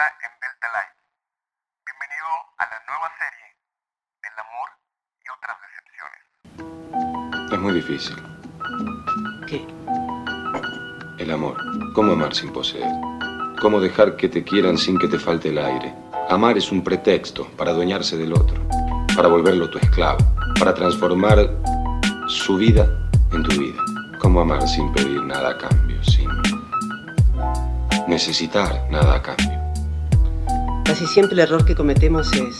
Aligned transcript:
en 0.00 0.32
Delta 0.40 0.68
Life. 0.72 0.96
Bienvenido 1.84 2.28
a 2.56 2.64
la 2.64 2.80
nueva 2.88 3.12
serie 3.20 3.52
del 4.24 4.32
amor 4.40 4.68
y 5.20 5.28
otras 5.28 5.56
decepciones. 5.60 6.22
Es 7.52 7.58
muy 7.58 7.74
difícil. 7.74 8.16
¿Qué? 9.46 9.60
El 11.22 11.30
amor. 11.30 11.58
¿Cómo 11.94 12.12
amar 12.14 12.34
sin 12.34 12.50
poseer? 12.50 12.90
¿Cómo 13.60 13.78
dejar 13.78 14.16
que 14.16 14.30
te 14.30 14.42
quieran 14.42 14.78
sin 14.78 14.98
que 14.98 15.06
te 15.06 15.18
falte 15.18 15.50
el 15.50 15.58
aire? 15.58 15.94
Amar 16.30 16.56
es 16.56 16.72
un 16.72 16.82
pretexto 16.82 17.46
para 17.58 17.72
adueñarse 17.72 18.16
del 18.16 18.32
otro, 18.32 18.56
para 19.14 19.28
volverlo 19.28 19.68
tu 19.68 19.76
esclavo, 19.80 20.24
para 20.58 20.72
transformar 20.72 21.40
su 22.26 22.56
vida 22.56 22.86
en 23.32 23.42
tu 23.42 23.50
vida. 23.50 23.82
¿Cómo 24.18 24.40
amar 24.40 24.66
sin 24.66 24.90
pedir 24.94 25.22
nada 25.24 25.50
a 25.50 25.58
cambio, 25.58 26.02
sin 26.04 26.30
necesitar 28.08 28.88
nada 28.90 29.16
a 29.16 29.22
cambio? 29.22 29.59
Casi 30.90 31.06
siempre 31.06 31.34
el 31.34 31.38
error 31.38 31.64
que 31.64 31.76
cometemos 31.76 32.32
es 32.32 32.58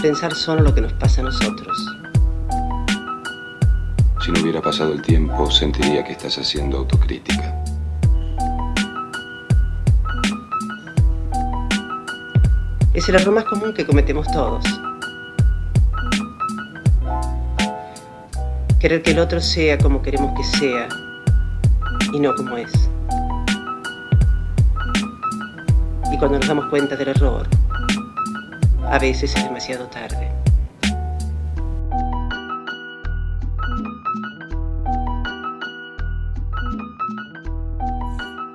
pensar 0.00 0.34
solo 0.34 0.62
lo 0.62 0.74
que 0.74 0.80
nos 0.80 0.94
pasa 0.94 1.20
a 1.20 1.24
nosotros. 1.24 1.76
Si 4.24 4.32
no 4.32 4.40
hubiera 4.40 4.62
pasado 4.62 4.94
el 4.94 5.02
tiempo, 5.02 5.50
sentiría 5.50 6.02
que 6.02 6.12
estás 6.12 6.38
haciendo 6.38 6.78
autocrítica. 6.78 7.62
Es 12.94 13.06
el 13.10 13.16
error 13.16 13.34
más 13.34 13.44
común 13.44 13.74
que 13.74 13.84
cometemos 13.84 14.26
todos. 14.32 14.64
Querer 18.80 19.02
que 19.02 19.10
el 19.10 19.18
otro 19.18 19.42
sea 19.42 19.76
como 19.76 20.00
queremos 20.00 20.32
que 20.38 20.58
sea 20.58 20.88
y 22.14 22.18
no 22.18 22.34
como 22.34 22.56
es. 22.56 22.88
Y 26.12 26.18
cuando 26.18 26.38
nos 26.38 26.48
damos 26.48 26.68
cuenta 26.68 26.96
del 26.96 27.08
error, 27.08 27.46
a 28.84 28.98
veces 28.98 29.34
es 29.34 29.44
demasiado 29.44 29.86
tarde. 29.88 30.30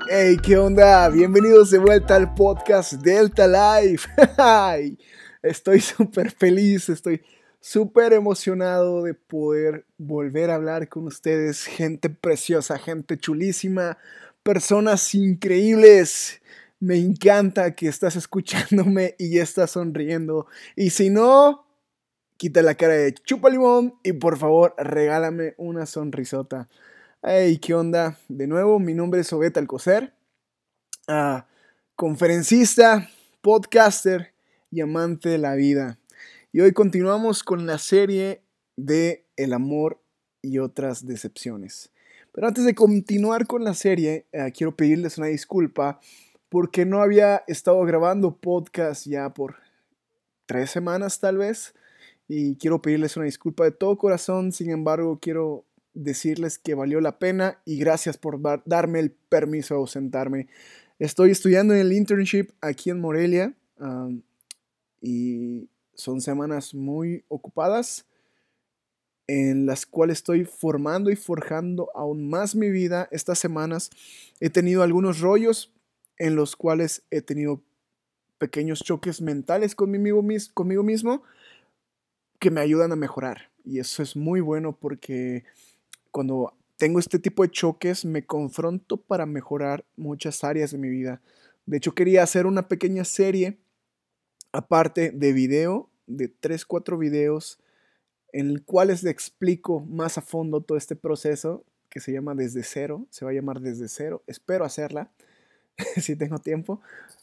Hey, 0.09 0.37
¿qué 0.43 0.57
onda? 0.57 1.09
Bienvenidos 1.09 1.71
de 1.71 1.79
vuelta 1.79 2.15
al 2.15 2.33
podcast 2.33 2.93
Delta 2.93 3.47
Life. 3.47 4.09
Estoy 5.41 5.79
súper 5.79 6.31
feliz, 6.31 6.89
estoy 6.89 7.21
súper 7.59 8.13
emocionado 8.13 9.03
de 9.03 9.13
poder 9.13 9.85
volver 9.97 10.49
a 10.49 10.55
hablar 10.55 10.89
con 10.89 11.07
ustedes, 11.07 11.65
gente 11.65 12.09
preciosa, 12.09 12.77
gente 12.77 13.17
chulísima, 13.17 13.97
personas 14.43 15.13
increíbles. 15.15 16.38
Me 16.81 16.97
encanta 16.97 17.75
que 17.75 17.89
estás 17.89 18.15
escuchándome 18.15 19.15
y 19.17 19.31
ya 19.31 19.43
estás 19.43 19.71
sonriendo. 19.71 20.47
Y 20.77 20.91
si 20.91 21.09
no, 21.09 21.65
quita 22.37 22.61
la 22.61 22.75
cara 22.75 22.93
de 22.93 23.13
chupa 23.13 23.49
limón 23.49 23.95
y 24.01 24.13
por 24.13 24.37
favor 24.37 24.73
regálame 24.77 25.55
una 25.57 25.85
sonrisota. 25.85 26.69
Hey, 27.21 27.57
¿qué 27.57 27.73
onda? 27.73 28.17
De 28.29 28.47
nuevo, 28.47 28.79
mi 28.79 28.93
nombre 28.93 29.19
es 29.19 29.33
Obed 29.33 29.57
Alcocer, 29.57 30.13
ah, 31.09 31.47
conferencista, 31.95 33.09
podcaster 33.41 34.33
y 34.71 34.79
amante 34.79 35.27
de 35.27 35.37
la 35.37 35.55
vida. 35.55 35.99
Y 36.53 36.61
hoy 36.61 36.71
continuamos 36.71 37.43
con 37.43 37.65
la 37.65 37.77
serie 37.77 38.41
de 38.77 39.25
El 39.35 39.51
amor 39.51 40.01
y 40.41 40.59
otras 40.59 41.05
decepciones. 41.05 41.91
Pero 42.31 42.47
antes 42.47 42.63
de 42.63 42.73
continuar 42.73 43.47
con 43.47 43.65
la 43.65 43.73
serie, 43.73 44.27
eh, 44.31 44.53
quiero 44.55 44.77
pedirles 44.77 45.17
una 45.17 45.27
disculpa 45.27 45.99
porque 46.49 46.85
no 46.85 47.01
había 47.01 47.43
estado 47.47 47.81
grabando 47.85 48.35
podcast 48.35 49.05
ya 49.05 49.29
por 49.33 49.55
tres 50.45 50.71
semanas 50.71 51.19
tal 51.19 51.37
vez. 51.37 51.73
Y 52.27 52.55
quiero 52.55 52.81
pedirles 52.81 53.17
una 53.17 53.25
disculpa 53.25 53.63
de 53.63 53.71
todo 53.71 53.97
corazón. 53.97 54.51
Sin 54.51 54.69
embargo, 54.69 55.19
quiero 55.21 55.65
decirles 55.93 56.59
que 56.59 56.75
valió 56.75 57.01
la 57.01 57.17
pena 57.17 57.59
y 57.65 57.77
gracias 57.79 58.17
por 58.17 58.41
dar- 58.41 58.61
darme 58.65 58.99
el 58.99 59.11
permiso 59.11 59.73
de 59.75 59.79
ausentarme. 59.79 60.47
Estoy 60.99 61.31
estudiando 61.31 61.73
en 61.73 61.79
el 61.81 61.93
internship 61.93 62.49
aquí 62.61 62.89
en 62.89 62.99
Morelia 62.99 63.53
y 65.01 65.69
son 65.93 66.21
semanas 66.21 66.73
muy 66.73 67.23
ocupadas 67.27 68.05
en 69.27 69.65
las 69.65 69.85
cuales 69.85 70.17
estoy 70.19 70.45
formando 70.45 71.09
y 71.11 71.15
forjando 71.15 71.89
aún 71.95 72.29
más 72.29 72.55
mi 72.55 72.69
vida. 72.69 73.07
Estas 73.11 73.39
semanas 73.39 73.89
he 74.39 74.49
tenido 74.49 74.81
algunos 74.83 75.19
rollos 75.19 75.71
en 76.19 76.35
los 76.35 76.55
cuales 76.55 77.03
he 77.09 77.21
tenido 77.21 77.61
pequeños 78.37 78.83
choques 78.83 79.21
mentales 79.21 79.75
conmigo, 79.75 80.23
conmigo 80.53 80.83
mismo 80.83 81.23
que 82.39 82.51
me 82.51 82.61
ayudan 82.61 82.91
a 82.91 82.95
mejorar. 82.95 83.49
Y 83.65 83.79
eso 83.79 84.03
es 84.03 84.15
muy 84.15 84.41
bueno 84.41 84.77
porque 84.79 85.43
cuando 86.11 86.53
tengo 86.77 86.99
este 86.99 87.19
tipo 87.19 87.43
de 87.43 87.51
choques 87.51 88.05
me 88.05 88.25
confronto 88.25 88.97
para 88.97 89.25
mejorar 89.25 89.83
muchas 89.97 90.43
áreas 90.43 90.71
de 90.71 90.77
mi 90.77 90.89
vida. 90.89 91.21
De 91.65 91.77
hecho, 91.77 91.93
quería 91.93 92.23
hacer 92.23 92.45
una 92.45 92.67
pequeña 92.67 93.03
serie 93.03 93.57
aparte 94.51 95.11
de 95.11 95.33
video, 95.33 95.89
de 96.07 96.27
3, 96.29 96.65
4 96.65 96.97
videos, 96.97 97.59
en 98.31 98.49
el 98.49 98.63
cuales 98.63 99.03
le 99.03 99.11
explico 99.11 99.81
más 99.81 100.17
a 100.17 100.21
fondo 100.21 100.61
todo 100.61 100.77
este 100.77 100.95
proceso 100.95 101.63
que 101.89 101.99
se 101.99 102.11
llama 102.11 102.35
Desde 102.35 102.63
Cero. 102.63 103.05
Se 103.09 103.25
va 103.25 103.31
a 103.31 103.33
llamar 103.33 103.59
Desde 103.59 103.87
Cero. 103.89 104.23
Espero 104.27 104.65
hacerla, 104.65 105.11
si 105.97 106.15
tengo 106.15 106.39
tiempo. 106.39 106.81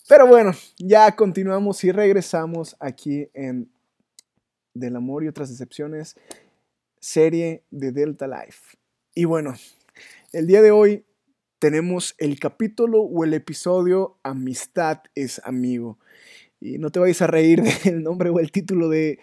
Pero 0.08 0.26
bueno, 0.26 0.52
ya 0.78 1.14
continuamos 1.16 1.82
y 1.84 1.92
regresamos 1.92 2.76
aquí 2.80 3.28
en 3.34 3.70
Del 4.74 4.96
Amor 4.96 5.24
y 5.24 5.28
otras 5.28 5.50
decepciones 5.50 6.16
serie 7.00 7.62
de 7.70 7.92
Delta 7.92 8.26
Life. 8.26 8.76
Y 9.14 9.24
bueno, 9.24 9.54
el 10.32 10.46
día 10.46 10.60
de 10.60 10.72
hoy 10.72 11.04
tenemos 11.58 12.14
el 12.18 12.38
capítulo 12.38 13.00
o 13.00 13.24
el 13.24 13.32
episodio 13.34 14.18
Amistad 14.22 14.98
es 15.14 15.40
amigo. 15.44 15.98
Y 16.60 16.78
no 16.78 16.90
te 16.90 16.98
vayas 16.98 17.22
a 17.22 17.26
reír 17.26 17.62
del 17.84 18.02
nombre 18.02 18.30
o 18.30 18.40
el 18.40 18.50
título 18.50 18.88
de, 18.88 19.18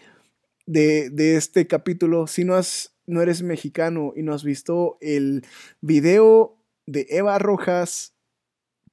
de, 0.65 1.35
este 1.35 1.67
capítulo 1.67 2.27
si 2.27 2.45
no, 2.45 2.55
has, 2.55 2.95
no 3.05 3.21
eres 3.21 3.41
mexicano 3.41 4.13
y 4.15 4.23
no 4.23 4.33
has 4.33 4.43
visto 4.43 4.97
el 5.01 5.45
video 5.81 6.57
de 6.85 7.05
Eva 7.09 7.37
Rojas. 7.37 8.13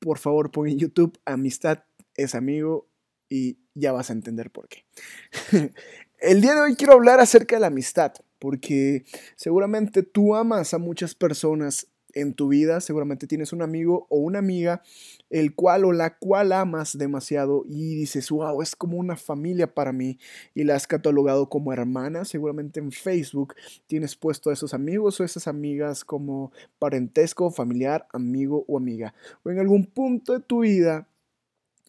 Por 0.00 0.18
favor, 0.18 0.50
pon 0.50 0.66
en 0.66 0.78
YouTube 0.78 1.18
Amistad 1.24 1.84
es 2.16 2.34
amigo 2.34 2.88
y 3.28 3.58
ya 3.74 3.92
vas 3.92 4.10
a 4.10 4.12
entender 4.12 4.50
por 4.50 4.68
qué. 4.68 4.84
El 6.18 6.40
día 6.40 6.54
de 6.54 6.60
hoy 6.60 6.74
quiero 6.74 6.94
hablar 6.94 7.20
acerca 7.20 7.56
de 7.56 7.60
la 7.60 7.68
amistad, 7.68 8.12
porque 8.38 9.04
seguramente 9.36 10.02
tú 10.02 10.34
amas 10.34 10.74
a 10.74 10.78
muchas 10.78 11.14
personas 11.14 11.86
en 12.14 12.34
tu 12.34 12.48
vida, 12.48 12.80
seguramente 12.80 13.26
tienes 13.26 13.52
un 13.52 13.62
amigo 13.62 14.06
o 14.08 14.18
una 14.18 14.38
amiga 14.38 14.82
el 15.30 15.54
cual 15.54 15.84
o 15.84 15.92
la 15.92 16.18
cual 16.18 16.52
amas 16.52 16.98
demasiado 16.98 17.64
y 17.68 17.94
dices, 17.94 18.30
wow, 18.30 18.62
es 18.62 18.74
como 18.74 18.96
una 18.96 19.16
familia 19.16 19.72
para 19.72 19.92
mí 19.92 20.18
y 20.54 20.64
la 20.64 20.74
has 20.74 20.86
catalogado 20.86 21.48
como 21.48 21.72
hermana, 21.72 22.24
seguramente 22.24 22.80
en 22.80 22.92
Facebook 22.92 23.54
tienes 23.86 24.16
puesto 24.16 24.50
a 24.50 24.52
esos 24.52 24.74
amigos 24.74 25.20
o 25.20 25.24
esas 25.24 25.46
amigas 25.46 26.04
como 26.04 26.52
parentesco, 26.78 27.50
familiar, 27.50 28.06
amigo 28.12 28.64
o 28.66 28.76
amiga, 28.76 29.14
o 29.42 29.50
en 29.50 29.58
algún 29.58 29.86
punto 29.86 30.32
de 30.32 30.40
tu 30.40 30.60
vida 30.60 31.06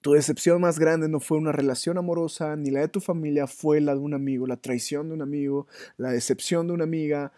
tu 0.02 0.14
decepción 0.14 0.60
más 0.60 0.80
grande 0.80 1.08
no 1.08 1.20
fue 1.20 1.38
una 1.38 1.52
relación 1.52 2.00
amorosa, 2.00 2.56
ni 2.56 2.72
la 2.72 2.80
de 2.80 2.88
tu 2.88 3.00
familia, 3.00 3.46
fue 3.46 3.80
la 3.82 3.94
de 3.94 4.00
un 4.00 4.16
amigo, 4.16 4.48
la 4.48 4.58
traición 4.58 5.10
de 5.10 5.14
un 5.14 5.22
amigo, 5.22 5.68
la 5.98 6.10
decepción 6.10 6.66
de 6.66 6.74
una 6.74 6.86
amiga, 6.86 7.32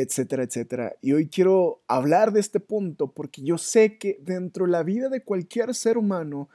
etcétera, 0.00 0.42
etcétera. 0.42 0.96
Y 1.00 1.12
hoy 1.12 1.28
quiero 1.28 1.80
hablar 1.88 2.32
de 2.32 2.40
este 2.40 2.60
punto 2.60 3.12
porque 3.12 3.42
yo 3.42 3.56
sé 3.56 3.96
que 3.96 4.18
dentro 4.20 4.66
de 4.66 4.72
la 4.72 4.82
vida 4.82 5.08
de 5.08 5.22
cualquier 5.22 5.74
ser 5.74 5.96
humano, 5.96 6.50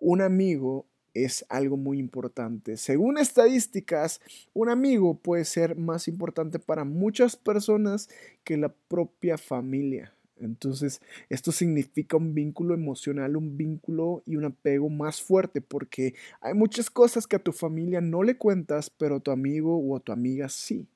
un 0.00 0.22
amigo 0.22 0.86
es 1.12 1.44
algo 1.50 1.76
muy 1.76 1.98
importante. 1.98 2.76
Según 2.76 3.18
estadísticas, 3.18 4.20
un 4.54 4.70
amigo 4.70 5.18
puede 5.18 5.44
ser 5.44 5.76
más 5.76 6.08
importante 6.08 6.58
para 6.58 6.84
muchas 6.84 7.36
personas 7.36 8.08
que 8.42 8.56
la 8.56 8.72
propia 8.88 9.36
familia. 9.36 10.14
Entonces, 10.40 11.02
esto 11.28 11.52
significa 11.52 12.16
un 12.16 12.32
vínculo 12.32 12.72
emocional, 12.72 13.36
un 13.36 13.56
vínculo 13.56 14.22
y 14.24 14.36
un 14.36 14.44
apego 14.44 14.88
más 14.88 15.20
fuerte, 15.20 15.60
porque 15.60 16.14
hay 16.40 16.54
muchas 16.54 16.88
cosas 16.90 17.26
que 17.26 17.36
a 17.36 17.42
tu 17.42 17.52
familia 17.52 18.00
no 18.00 18.22
le 18.22 18.36
cuentas, 18.36 18.88
pero 18.88 19.16
a 19.16 19.20
tu 19.20 19.30
amigo 19.30 19.76
o 19.76 19.96
a 19.96 20.00
tu 20.00 20.12
amiga 20.12 20.48
sí. 20.48 20.86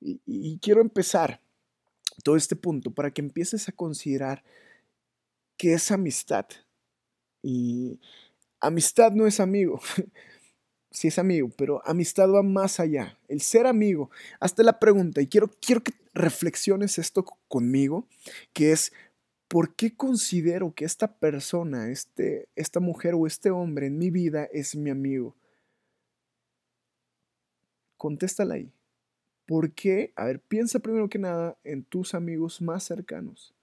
Y, 0.00 0.58
quiero 0.60 0.80
empezar 0.80 1.40
todo 2.22 2.36
este 2.36 2.56
punto 2.56 2.92
para 2.92 3.10
que 3.10 3.20
empieces 3.20 3.68
a 3.68 3.72
considerar 3.72 4.44
qué 5.56 5.74
es 5.74 5.90
amistad. 5.90 6.46
Y 7.42 8.00
amistad 8.60 9.12
no 9.12 9.26
es 9.26 9.40
amigo. 9.40 9.80
sí 10.90 11.08
es 11.08 11.18
amigo, 11.18 11.50
pero 11.56 11.82
amistad 11.84 12.28
va 12.30 12.42
más 12.42 12.80
allá. 12.80 13.18
El 13.28 13.40
ser 13.40 13.66
amigo. 13.66 14.10
Hazte 14.40 14.62
la 14.62 14.78
pregunta 14.78 15.20
y 15.20 15.26
quiero, 15.26 15.50
quiero 15.60 15.82
que 15.82 15.92
reflexiones 16.14 16.98
esto 16.98 17.24
conmigo, 17.48 18.06
que 18.52 18.72
es, 18.72 18.92
¿por 19.48 19.74
qué 19.74 19.96
considero 19.96 20.74
que 20.74 20.84
esta 20.84 21.18
persona, 21.18 21.90
este, 21.90 22.48
esta 22.56 22.80
mujer 22.80 23.14
o 23.14 23.26
este 23.26 23.50
hombre 23.50 23.86
en 23.86 23.98
mi 23.98 24.10
vida 24.10 24.48
es 24.52 24.76
mi 24.76 24.90
amigo? 24.90 25.36
Contéstala 27.96 28.54
ahí. 28.54 28.72
¿Por 29.48 29.72
qué? 29.72 30.12
A 30.14 30.26
ver, 30.26 30.40
piensa 30.42 30.78
primero 30.78 31.08
que 31.08 31.18
nada 31.18 31.56
en 31.64 31.82
tus 31.82 32.12
amigos 32.12 32.60
más 32.60 32.84
cercanos. 32.84 33.54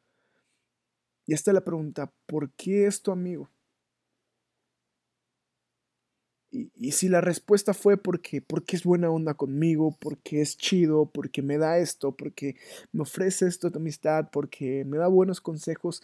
Y 1.28 1.36
esta 1.36 1.52
es 1.52 1.54
la 1.54 1.64
pregunta, 1.64 2.12
¿por 2.26 2.50
qué 2.54 2.88
es 2.88 3.04
tu 3.04 3.12
amigo? 3.12 3.52
Y, 6.50 6.92
si 6.92 7.08
la 7.08 7.22
respuesta 7.22 7.76
fue 7.76 7.98
porque, 7.98 8.42
porque 8.42 8.78
es 8.78 8.84
buena 8.84 9.12
onda 9.12 9.36
conmigo, 9.36 9.96
porque 10.00 10.42
es 10.42 10.58
chido, 10.58 11.06
porque 11.06 11.44
me 11.44 11.60
da 11.60 11.78
esto, 11.78 12.16
porque 12.16 12.56
me 12.92 13.04
ofrece 13.04 13.46
esto 13.46 13.70
de 13.70 13.78
amistad, 13.78 14.30
porque 14.32 14.86
me 14.86 14.98
da 14.98 15.08
buenos 15.08 15.40
consejos, 15.40 16.02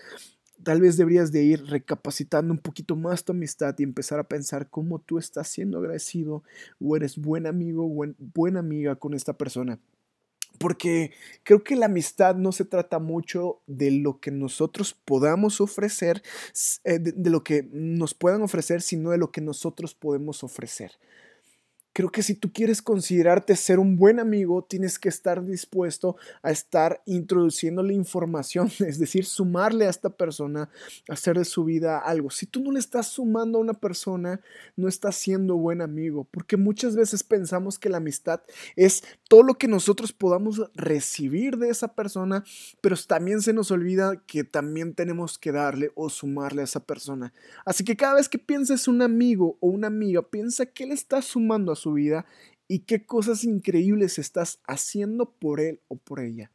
tal 0.64 0.82
vez 0.82 0.98
deberías 0.98 1.32
de 1.32 1.44
ir 1.44 1.66
recapacitando 1.66 2.54
un 2.54 2.60
poquito 2.60 2.96
más 2.96 3.24
tu 3.24 3.32
amistad 3.32 3.76
y 3.78 3.84
empezar 3.84 4.20
a 4.20 4.28
pensar 4.28 4.70
cómo 4.70 5.00
tú 5.00 5.18
estás 5.18 5.48
siendo 5.48 5.80
agradecido 5.80 6.44
o 6.80 6.96
eres 6.96 7.18
buen 7.18 7.48
amigo 7.48 7.86
o 7.86 8.06
buena 8.18 8.60
amiga 8.60 8.96
con 8.96 9.14
esta 9.14 9.34
persona. 9.34 9.80
Porque 10.60 11.12
creo 11.44 11.64
que 11.64 11.76
la 11.76 11.88
amistad 11.88 12.36
no 12.36 12.52
se 12.52 12.66
trata 12.66 13.00
mucho 13.00 13.62
de 13.68 13.92
lo 13.92 14.20
que 14.20 14.32
nosotros 14.32 14.94
podamos 15.06 15.62
ofrecer, 15.62 16.22
eh, 16.84 17.00
de, 17.00 17.30
lo 17.30 17.44
que 17.44 17.68
nos 17.72 18.14
puedan 18.14 18.42
ofrecer, 18.42 18.82
sino 18.82 19.12
de 19.12 19.18
lo 19.18 19.32
que 19.32 19.42
nosotros 19.42 19.96
podemos 19.96 20.44
ofrecer. 20.44 20.92
Creo 21.94 22.10
que 22.10 22.24
si 22.24 22.36
tú 22.36 22.54
quieres 22.54 22.82
considerarte 22.82 23.56
ser 23.56 23.78
un 23.80 23.98
buen 23.98 24.20
amigo, 24.20 24.64
tienes 24.64 24.98
que 24.98 25.10
estar 25.10 25.44
dispuesto 25.44 26.16
a 26.42 26.52
estar 26.52 27.02
introduciéndole 27.06 27.94
información, 27.94 28.72
es 28.80 28.98
decir, 28.98 29.26
sumarle 29.26 29.86
a 29.88 29.90
esta 29.90 30.10
persona, 30.10 30.70
hacer 31.10 31.38
de 31.38 31.46
su 31.46 31.66
vida 31.66 32.00
algo. 32.00 32.30
Si 32.30 32.46
tú 32.46 32.62
no 32.62 32.72
le 32.72 32.80
estás 32.80 33.08
sumando 33.08 33.58
a 33.58 33.62
una 33.62 33.74
persona, 33.74 34.40
no 34.76 34.88
estás 34.88 35.16
siendo 35.16 35.58
buen 35.58 35.82
amigo, 35.82 36.28
porque 36.32 36.56
muchas 36.56 36.96
veces 36.96 37.24
pensamos 37.24 37.78
que 37.78 37.90
la 37.90 37.98
amistad 37.98 38.42
es 38.76 39.04
todo 39.28 39.44
lo 39.44 39.56
que 39.56 39.68
nosotros 39.68 40.14
podamos 40.14 40.62
recibir 40.74 41.58
de 41.58 41.70
esa 41.70 41.94
persona, 41.94 42.44
pero 42.82 42.96
también 43.08 43.42
se 43.42 43.54
nos 43.54 43.72
olvida 43.72 44.22
que 44.28 44.44
también 44.44 44.94
tenemos 44.94 45.38
que 45.38 45.52
darle 45.52 45.92
o 45.96 46.10
sumarle 46.10 46.62
a 46.62 46.66
esa 46.66 46.86
persona. 46.86 47.34
Así 47.66 47.84
que 47.84 47.98
cada 47.98 48.16
vez 48.16 48.30
que 48.30 48.40
pienses 48.40 48.88
un 48.88 49.02
amigo 49.02 49.58
o 49.60 49.68
una 49.68 49.88
amiga, 49.88 50.22
piensa 50.22 50.66
que 50.66 50.86
le 50.86 50.94
estás 50.94 51.26
sumando 51.26 51.72
a 51.72 51.76
su 51.82 51.94
vida 51.94 52.26
y 52.68 52.80
qué 52.80 53.06
cosas 53.06 53.44
increíbles 53.44 54.18
estás 54.18 54.62
haciendo 54.66 55.32
por 55.32 55.60
él 55.60 55.82
o 55.90 55.98
por 55.98 56.22
ella. 56.22 56.52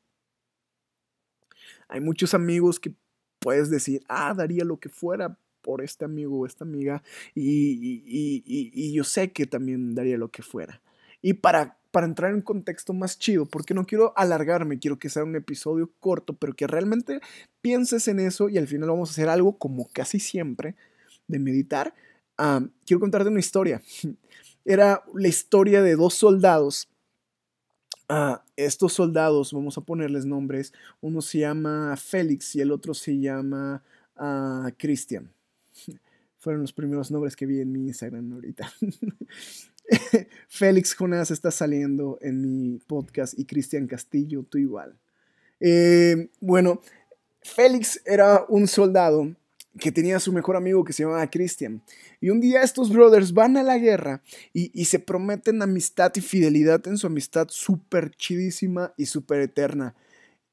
Hay 1.88 2.00
muchos 2.00 2.32
amigos 2.34 2.81
que 2.81 2.94
puedes 3.38 3.70
decir, 3.70 4.02
ah, 4.08 4.32
daría 4.34 4.64
lo 4.64 4.78
que 4.78 4.88
fuera 4.88 5.38
por 5.61 5.82
este 5.82 6.05
amigo 6.05 6.40
o 6.40 6.46
esta 6.46 6.64
amiga 6.64 7.02
y, 7.34 8.02
y, 8.06 8.93
yo 8.94 9.05
sé 9.05 9.32
que 9.32 9.46
también 9.46 9.94
daría 9.94 10.17
lo 10.17 10.31
que 10.31 10.43
fuera. 10.43 10.81
Y 11.20 11.34
para, 11.34 11.76
para 11.90 12.06
entrar 12.06 12.31
en 12.31 12.37
un 12.37 12.43
contexto 12.43 12.93
más 12.93 13.19
chido, 13.19 13.46
porque 13.46 13.75
no 13.75 13.84
quiero 13.84 14.12
alargarme, 14.17 14.78
quiero 14.78 14.99
que 14.99 15.11
sea 15.11 15.25
un 15.25 15.37
episodio 15.37 15.90
corto, 15.99 16.34
pero 16.34 16.55
que 16.55 16.67
realmente 16.67 17.20
pienses 17.61 18.06
en 18.08 18.20
eso 18.20 18.49
y 18.49 18.58
al 18.58 18.69
final 18.69 18.88
vamos 18.88 19.11
a 19.11 19.12
hacer 19.12 19.28
algo 19.28 19.58
como 19.58 19.88
casi 19.93 20.20
siempre 20.20 20.76
de 21.26 21.40
meditar. 21.40 21.94
Ah, 22.38 22.64
quiero 22.87 23.00
contarte 23.00 23.28
una 23.28 23.40
historia. 23.40 23.82
Era 24.66 25.02
la 25.14 25.28
historia 25.28 25.80
de 25.80 25.96
dos 25.96 26.14
soldados. 26.14 26.88
Ah, 28.08 28.44
estos 28.56 28.92
soldados, 28.92 29.52
vamos 29.52 29.78
a 29.78 29.80
ponerles 29.80 30.26
nombres, 30.26 30.72
uno 31.00 31.20
se 31.22 31.38
llama 31.38 31.96
Félix 31.96 32.54
y 32.54 32.60
el 32.60 32.70
otro 32.70 32.94
se 32.94 33.18
llama 33.18 33.82
uh, 34.16 34.70
Christian. 34.76 35.32
Fueron 36.38 36.62
los 36.62 36.72
primeros 36.72 37.10
nombres 37.10 37.34
que 37.34 37.46
vi 37.46 37.60
en 37.60 37.72
mi 37.72 37.86
Instagram 37.86 38.32
ahorita. 38.32 38.72
Félix 40.48 40.94
Jonás 40.94 41.30
está 41.30 41.50
saliendo 41.50 42.18
en 42.20 42.40
mi 42.40 42.78
podcast 42.78 43.38
y 43.38 43.44
Cristian 43.44 43.86
Castillo, 43.86 44.44
tú 44.48 44.58
igual. 44.58 44.96
Eh, 45.58 46.28
bueno, 46.40 46.80
Félix 47.42 48.00
era 48.04 48.44
un 48.48 48.68
soldado 48.68 49.34
que 49.78 49.93
tenía 49.93 50.20
su 50.20 50.32
mejor 50.32 50.56
amigo 50.56 50.84
que 50.84 50.93
se 50.93 51.02
llamaba 51.02 51.28
Christian. 51.31 51.82
Y 52.20 52.31
un 52.31 52.40
día 52.40 52.62
estos 52.62 52.90
brothers 52.90 53.32
van 53.32 53.56
a 53.56 53.62
la 53.62 53.78
guerra 53.78 54.23
y, 54.52 54.84
se 54.84 54.99
prometen 54.99 55.62
amistad 55.62 56.12
y 56.14 56.20
fidelidad 56.20 56.87
en 56.87 56.99
su 56.99 57.06
amistad 57.06 57.49
súper 57.50 58.11
chidísima 58.12 58.93
y 58.96 59.06
súper 59.06 59.40
eterna. 59.40 59.94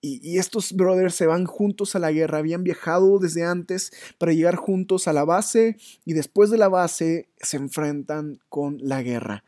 Y, 0.01 0.37
estos 0.37 0.73
brothers 0.73 1.15
se 1.15 1.25
van 1.25 1.45
juntos 1.45 1.95
a 1.95 1.99
la 1.99 2.11
guerra, 2.11 2.39
habían 2.39 2.63
viajado 2.63 3.19
desde 3.19 3.43
antes 3.43 3.91
para 4.17 4.33
llegar 4.33 4.55
juntos 4.55 5.07
a 5.07 5.13
la 5.13 5.23
base 5.23 5.77
y 6.05 6.13
después 6.13 6.49
de 6.49 6.57
la 6.57 6.67
base 6.67 7.29
se 7.37 7.57
enfrentan 7.57 8.39
con 8.49 8.77
la 8.81 9.01
guerra. 9.01 9.43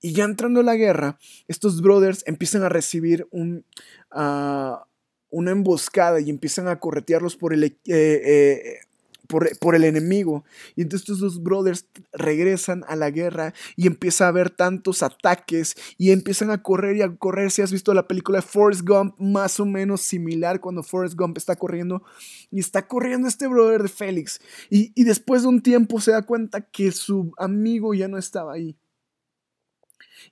Y 0.00 0.12
ya 0.12 0.24
entrando 0.24 0.60
a 0.60 0.64
la 0.64 0.76
guerra, 0.76 1.18
estos 1.48 1.80
brothers 1.80 2.24
empiezan 2.26 2.62
a 2.62 2.68
recibir 2.68 3.26
un, 3.30 3.64
ah, 4.10 4.86
una 5.30 5.50
emboscada 5.50 6.20
y 6.20 6.30
empiezan 6.30 6.68
a 6.68 6.78
corretearlos 6.78 7.36
por 7.36 7.52
el, 7.52 7.64
eh, 7.64 7.78
eh, 7.86 8.78
por, 9.26 9.74
el 9.74 9.84
enemigo. 9.84 10.44
Y 10.76 10.82
entonces 10.82 11.02
estos 11.02 11.20
dos 11.20 11.42
brothers 11.42 11.86
regresan 12.12 12.84
a 12.88 12.96
la 12.96 13.10
guerra 13.10 13.54
y 13.76 13.86
empieza 13.86 14.24
a 14.24 14.28
haber 14.28 14.50
tantos 14.50 15.02
ataques 15.02 15.74
y 15.98 16.10
empiezan 16.10 16.50
a 16.50 16.62
correr 16.62 16.96
y 16.96 17.02
a 17.02 17.16
correr. 17.16 17.50
Si 17.50 17.62
has 17.62 17.72
visto 17.72 17.94
la 17.94 18.08
película 18.08 18.38
de 18.38 18.42
Forrest 18.42 18.82
Gump, 18.86 19.14
más 19.18 19.60
o 19.60 19.66
menos 19.66 20.00
similar 20.02 20.60
cuando 20.60 20.82
Forrest 20.82 21.16
Gump 21.16 21.38
está 21.38 21.56
corriendo 21.56 22.02
y 22.50 22.60
está 22.60 22.86
corriendo 22.86 23.28
este 23.28 23.46
brother 23.46 23.82
de 23.82 23.88
Félix. 23.88 24.40
Y, 24.70 24.92
y 24.94 25.04
después 25.04 25.42
de 25.42 25.48
un 25.48 25.62
tiempo 25.62 26.00
se 26.00 26.12
da 26.12 26.22
cuenta 26.22 26.60
que 26.62 26.92
su 26.92 27.32
amigo 27.38 27.94
ya 27.94 28.08
no 28.08 28.18
estaba 28.18 28.54
ahí. 28.54 28.76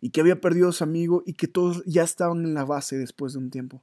Y 0.01 0.11
que 0.11 0.21
había 0.21 0.41
perdido 0.41 0.71
a 0.71 0.73
su 0.73 0.85
amigo 0.85 1.23
y 1.27 1.35
que 1.35 1.49
todos 1.49 1.83
ya 1.85 2.03
estaban 2.03 2.45
en 2.45 2.55
la 2.55 2.65
base 2.65 2.97
después 2.97 3.35
de 3.35 3.39
un 3.41 3.51
tiempo 3.51 3.83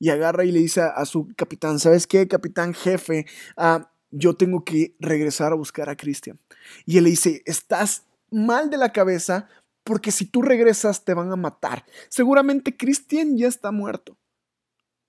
y 0.00 0.08
agarra 0.08 0.44
y 0.44 0.50
le 0.50 0.58
dice 0.58 0.80
a, 0.80 1.04
su 1.04 1.28
capitán, 1.36 1.78
¿sabes 1.78 2.06
qué, 2.06 2.26
capitán 2.26 2.72
jefe? 2.74 3.26
Ah, 3.56 3.92
yo 4.10 4.34
tengo 4.34 4.64
que 4.64 4.94
regresar 4.98 5.52
a 5.52 5.56
buscar 5.56 5.88
a 5.88 5.96
Cristian. 5.96 6.38
Y 6.84 6.98
él 6.98 7.04
le 7.04 7.10
dice, 7.10 7.42
estás 7.46 8.04
mal 8.30 8.70
de 8.70 8.76
la 8.76 8.92
cabeza 8.92 9.48
porque 9.84 10.10
si 10.10 10.24
tú 10.24 10.42
regresas 10.42 11.04
te 11.04 11.14
van 11.14 11.32
a 11.32 11.36
matar. 11.36 11.84
Seguramente 12.08 12.76
Cristian 12.76 13.36
ya 13.36 13.48
está 13.48 13.70
muerto. 13.70 14.16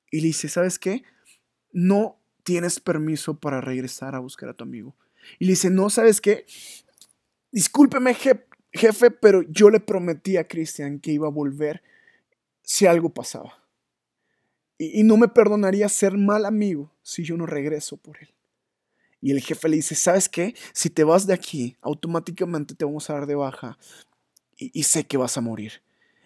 Y 0.10 0.22
le 0.22 0.28
dice, 0.28 0.50
¿sabes 0.50 0.80
qué? 0.80 1.04
No 1.72 2.20
tienes 2.44 2.80
permiso 2.80 3.40
para 3.40 3.62
regresar 3.62 4.16
a 4.16 4.20
buscar 4.20 4.50
a 4.50 4.54
tu 4.54 4.64
amigo. 4.64 4.96
Y 5.40 5.46
le 5.46 5.52
dice, 5.52 5.70
no, 5.70 5.90
¿sabes 5.90 6.20
qué? 6.20 6.46
Discúlpeme, 7.52 8.16
jefe, 8.74 9.12
pero 9.12 9.42
yo 9.44 9.70
le 9.70 9.80
prometí 9.80 10.38
a 10.38 10.48
Cristian 10.48 11.00
que 11.00 11.12
iba 11.12 11.28
a 11.28 11.32
volver 11.32 11.84
si 12.64 12.88
algo 12.88 13.14
pasaba. 13.14 13.64
Y, 14.78 15.02
y 15.02 15.04
no 15.04 15.18
me 15.18 15.28
perdonaría 15.28 15.88
ser 15.90 16.18
mal 16.18 16.46
amigo 16.46 16.92
si 17.02 17.24
yo 17.24 17.38
no 17.38 17.46
regreso 17.46 17.98
por 17.98 18.18
él. 18.18 18.30
Y 19.22 19.32
el 19.32 19.40
jefe 19.40 19.70
le 19.70 19.76
dice, 19.76 19.94
¿sabes 19.94 20.28
qué? 20.28 20.56
Si 20.74 20.90
te 20.90 21.04
vas 21.04 21.28
de 21.28 21.34
aquí, 21.34 21.78
automáticamente 21.82 22.74
te 22.74 22.86
vamos 22.86 23.08
a 23.10 23.14
dar 23.14 23.28
de 23.28 23.36
baja 23.36 23.78
y, 24.58 24.84
sé 24.84 25.06
que 25.06 25.18
vas 25.18 25.38
a 25.38 25.42
morir. 25.42 25.84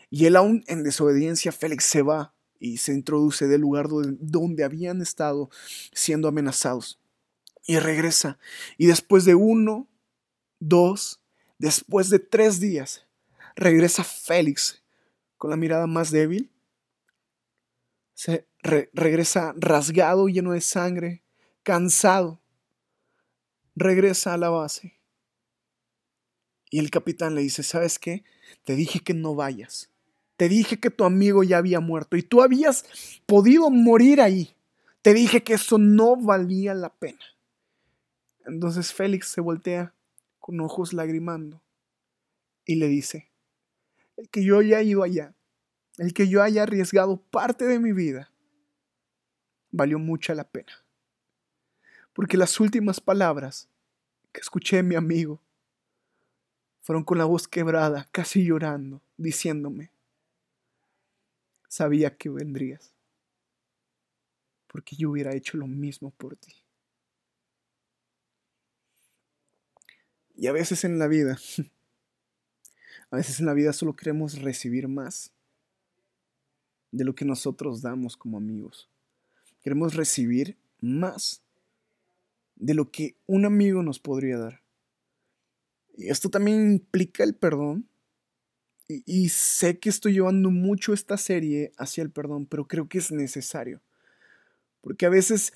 Y 0.10 0.26
él 0.26 0.38
aún 0.38 0.64
en 0.68 0.84
desobediencia, 0.84 1.52
Félix 1.52 1.86
se 1.86 2.02
va 2.02 2.34
y 2.60 2.78
se 2.78 2.94
introduce 2.94 3.48
del 3.48 3.62
lugar 3.62 3.88
donde, 3.90 4.64
habían 4.64 5.02
estado 5.02 5.50
siendo 5.94 6.30
amenazados. 6.30 7.00
Y 7.68 7.80
regresa. 7.80 8.38
Y 8.78 8.86
después 8.86 9.26
de 9.26 9.36
uno, 9.36 9.90
dos, 10.60 11.22
después 11.58 12.10
de 12.10 12.20
tres 12.20 12.60
días, 12.60 13.06
regresa 13.56 14.04
Félix 14.04 14.84
con 15.38 15.50
la 15.50 15.58
mirada 15.58 15.88
más 15.88 16.12
débil. 16.12 16.52
Se 18.14 18.48
regresa 18.62 19.54
rasgado, 19.58 20.28
lleno 20.28 20.54
de 20.54 20.62
sangre, 20.62 21.24
cansado 21.64 22.42
regresa 23.76 24.34
a 24.34 24.38
la 24.38 24.50
base. 24.50 24.98
Y 26.70 26.80
el 26.80 26.90
capitán 26.90 27.36
le 27.36 27.42
dice, 27.42 27.64
¿sabes 27.64 28.00
qué? 28.00 28.24
Te 28.64 28.76
dije 28.76 29.02
que 29.02 29.14
no 29.14 29.36
vayas. 29.36 29.92
Te 30.38 30.50
dije 30.50 30.80
que 30.80 30.90
tu 30.90 31.06
amigo 31.06 31.44
ya 31.44 31.58
había 31.58 31.80
muerto 31.80 32.18
y 32.18 32.24
tú 32.24 32.42
habías 32.42 32.86
podido 33.26 33.70
morir 33.70 34.20
ahí. 34.20 34.56
Te 35.02 35.14
dije 35.14 35.44
que 35.44 35.54
eso 35.54 35.78
no 35.78 36.16
valía 36.16 36.74
la 36.74 36.94
pena. 36.94 37.24
Entonces 38.46 38.94
Félix 38.94 39.28
se 39.30 39.42
voltea 39.42 39.94
con 40.40 40.60
ojos 40.60 40.94
lagrimando 40.94 41.62
y 42.66 42.76
le 42.76 42.88
dice, 42.88 43.32
el 44.18 44.30
que 44.30 44.44
yo 44.44 44.60
haya 44.60 44.82
ido 44.82 45.04
allá, 45.04 45.36
el 45.98 46.14
que 46.14 46.28
yo 46.28 46.44
haya 46.44 46.64
arriesgado 46.64 47.18
parte 47.18 47.66
de 47.66 47.80
mi 47.80 47.94
vida, 47.94 48.32
valió 49.72 50.00
mucha 50.00 50.36
la 50.36 50.44
pena 50.44 50.85
porque 52.16 52.38
las 52.38 52.62
últimas 52.62 53.02
palabras 53.02 53.68
que 54.32 54.40
escuché 54.40 54.78
de 54.78 54.84
mi 54.84 54.96
amigo 54.96 55.42
fueron 56.80 57.04
con 57.04 57.18
la 57.18 57.26
voz 57.26 57.46
quebrada, 57.46 58.08
casi 58.14 58.46
llorando, 58.46 59.02
diciéndome, 59.18 59.92
sabía 61.68 62.16
que 62.16 62.30
vendrías, 62.30 62.94
porque 64.68 64.96
yo 64.96 65.12
hubiera 65.12 65.36
hecho 65.36 65.58
lo 65.58 65.68
mismo 65.68 66.12
por 66.12 66.38
ti. 66.38 66.54
Y 70.36 70.48
a 70.48 70.54
veces 70.54 70.86
en 70.86 70.98
la 70.98 71.08
vida, 71.08 71.38
a 73.12 73.18
veces 73.18 73.42
en 73.42 73.46
la 73.46 73.54
vida 73.54 73.74
solo 73.74 73.94
queremos 73.94 74.42
recibir 74.42 74.88
más 74.88 75.34
de 76.92 77.04
lo 77.04 77.14
que 77.14 77.26
nosotros 77.26 77.82
damos 77.82 78.16
como 78.16 78.38
amigos. 78.38 78.90
Queremos 79.62 79.96
recibir 79.96 80.58
más 80.80 81.42
de 82.56 82.74
lo 82.74 82.92
que 82.92 83.18
un 83.26 83.46
amigo 83.46 83.84
nos 83.84 84.00
podría 84.00 84.38
dar. 84.38 84.62
Y 85.98 86.10
esto 86.10 86.30
también 86.30 86.72
implica 86.72 87.24
el 87.24 87.36
perdón. 87.36 87.88
Y, 88.88 89.04
y, 89.06 89.30
sé 89.30 89.80
que 89.80 89.90
estoy 89.90 90.14
llevando 90.14 90.52
mucho 90.52 90.94
esta 90.94 91.18
serie 91.18 91.72
hacia 91.78 92.04
el 92.04 92.12
perdón, 92.12 92.46
pero 92.46 92.68
creo 92.68 92.88
que 92.88 93.00
es 93.00 93.12
necesario. 93.12 93.82
Porque 94.82 95.08
a 95.08 95.10
veces 95.10 95.54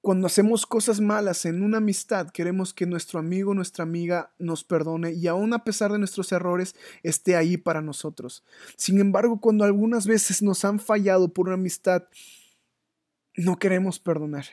cuando 0.00 0.26
hacemos 0.26 0.64
cosas 0.64 1.00
malas 1.00 1.44
en 1.44 1.62
una 1.62 1.78
amistad, 1.78 2.30
queremos 2.30 2.72
que 2.72 2.86
nuestro 2.86 3.18
amigo, 3.18 3.52
nuestra 3.52 3.82
amiga 3.82 4.32
nos 4.38 4.64
perdone 4.64 5.12
y 5.12 5.26
aún 5.26 5.52
a 5.52 5.64
pesar 5.64 5.92
de 5.92 5.98
nuestros 5.98 6.30
errores 6.32 6.76
esté 7.02 7.36
ahí 7.36 7.56
para 7.56 7.82
nosotros. 7.82 8.44
Sin 8.76 9.00
embargo, 9.00 9.40
cuando 9.40 9.64
algunas 9.64 10.06
veces 10.06 10.40
nos 10.40 10.64
han 10.64 10.78
fallado 10.78 11.32
por 11.32 11.48
una 11.48 11.54
amistad, 11.54 12.04
no 13.34 13.58
queremos 13.58 13.98
perdonar. 13.98 14.46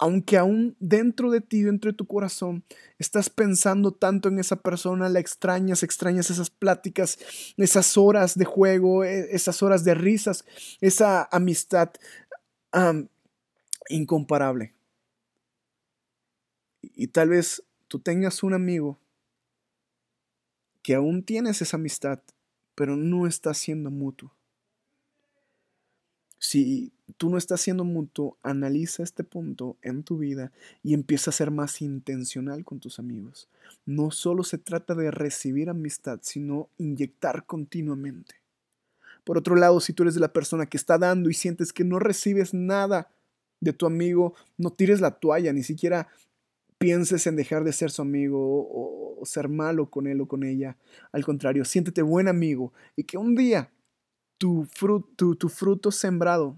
Aunque 0.00 0.36
aún 0.36 0.76
dentro 0.78 1.30
de 1.30 1.40
ti, 1.40 1.62
dentro 1.62 1.90
de 1.90 1.96
tu 1.96 2.06
corazón, 2.06 2.62
estás 2.98 3.30
pensando 3.30 3.92
tanto 3.92 4.28
en 4.28 4.38
esa 4.38 4.56
persona, 4.56 5.08
la 5.08 5.18
extrañas, 5.18 5.82
extrañas 5.82 6.30
esas 6.30 6.50
pláticas, 6.50 7.18
esas 7.56 7.96
horas 7.96 8.38
de 8.38 8.44
juego, 8.44 9.02
e, 9.02 9.34
esas 9.34 9.60
horas 9.62 9.82
de 9.84 9.94
risas, 9.94 10.44
esa 10.80 11.28
amistad 11.32 11.90
incomparable. 13.88 14.74
Y 16.82 17.08
tal 17.08 17.30
vez 17.30 17.64
tú 17.88 17.98
tengas 17.98 18.42
un 18.42 18.54
amigo 18.54 19.00
que 20.82 20.94
aún 20.94 21.24
tienes 21.24 21.60
esa 21.60 21.76
amistad, 21.76 22.20
pero 22.74 22.96
no 22.96 23.26
está 23.26 23.52
siendo 23.52 23.90
mutuo. 23.90 24.32
Si 26.38 26.92
tú 27.16 27.30
no 27.30 27.38
estás 27.38 27.60
siendo 27.60 27.84
mutuo, 27.84 28.36
analiza 28.42 29.02
este 29.02 29.24
punto 29.24 29.76
en 29.82 30.04
tu 30.04 30.18
vida 30.18 30.52
y 30.82 30.94
empieza 30.94 31.30
a 31.30 31.34
ser 31.34 31.50
más 31.50 31.82
intencional 31.82 32.64
con 32.64 32.78
tus 32.78 32.98
amigos. 32.98 33.48
No 33.86 34.10
solo 34.10 34.44
se 34.44 34.58
trata 34.58 34.94
de 34.94 35.10
recibir 35.10 35.68
amistad, 35.68 36.20
sino 36.22 36.68
inyectar 36.78 37.44
continuamente. 37.44 38.36
Por 39.24 39.36
otro 39.36 39.56
lado, 39.56 39.80
si 39.80 39.92
tú 39.92 40.04
eres 40.04 40.14
de 40.14 40.20
la 40.20 40.32
persona 40.32 40.66
que 40.66 40.76
está 40.76 40.96
dando 40.96 41.28
y 41.28 41.34
sientes 41.34 41.72
que 41.72 41.84
no 41.84 41.98
recibes 41.98 42.54
nada 42.54 43.10
de 43.60 43.72
tu 43.72 43.86
amigo, 43.86 44.34
no 44.56 44.70
tires 44.70 45.00
la 45.00 45.10
toalla, 45.10 45.52
ni 45.52 45.62
siquiera 45.62 46.08
pienses 46.78 47.26
en 47.26 47.36
dejar 47.36 47.64
de 47.64 47.72
ser 47.72 47.90
su 47.90 48.02
amigo 48.02 48.38
o, 48.40 49.24
ser 49.24 49.48
malo 49.48 49.90
con 49.90 50.06
él 50.06 50.20
o 50.20 50.28
con 50.28 50.44
ella. 50.44 50.76
Al 51.10 51.24
contrario, 51.24 51.64
siéntete 51.64 52.02
buen 52.02 52.28
amigo 52.28 52.72
y 52.94 53.02
que 53.02 53.18
un 53.18 53.34
día 53.34 53.70
tu, 54.38 54.64
fruto, 54.64 55.34
tu 55.34 55.48
fruto 55.48 55.90
sembrado 55.90 56.56